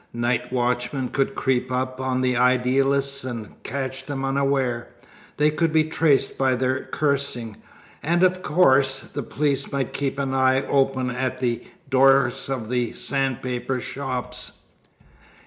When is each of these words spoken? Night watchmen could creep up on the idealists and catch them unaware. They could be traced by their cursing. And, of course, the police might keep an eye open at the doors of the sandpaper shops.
Night 0.13 0.51
watchmen 0.51 1.09
could 1.09 1.35
creep 1.35 1.71
up 1.71 2.01
on 2.01 2.21
the 2.21 2.35
idealists 2.35 3.23
and 3.23 3.61
catch 3.61 4.03
them 4.07 4.25
unaware. 4.25 4.87
They 5.37 5.51
could 5.51 5.71
be 5.71 5.83
traced 5.83 6.39
by 6.39 6.55
their 6.55 6.85
cursing. 6.85 7.57
And, 8.01 8.23
of 8.23 8.41
course, 8.41 8.97
the 9.01 9.21
police 9.21 9.71
might 9.71 9.93
keep 9.93 10.17
an 10.17 10.33
eye 10.33 10.65
open 10.65 11.11
at 11.11 11.37
the 11.37 11.63
doors 11.87 12.49
of 12.49 12.67
the 12.67 12.93
sandpaper 12.93 13.79
shops. 13.79 14.53